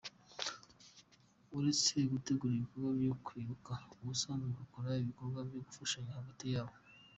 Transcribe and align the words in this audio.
Uretse 1.57 1.95
gutegura 2.11 2.53
ibikorwa 2.55 2.91
byo 2.99 3.13
kwibuka, 3.25 3.71
basanzwe 4.07 4.49
bakora 4.59 4.89
ibikorwa 5.03 5.39
byo 5.49 5.59
gufashanya 5.67 6.11
hagati 6.19 6.45
yabo. 6.55 6.75